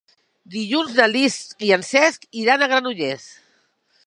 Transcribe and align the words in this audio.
Dilluns 0.53 0.95
na 1.01 1.07
Lis 1.11 1.37
i 1.69 1.71
en 1.77 1.85
Cesc 1.91 2.27
iran 2.45 2.65
a 2.65 2.71
Granollers. 2.73 3.33